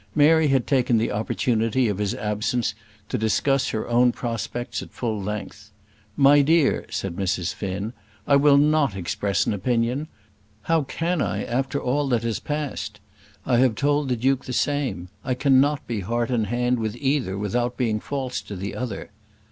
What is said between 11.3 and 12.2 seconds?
after all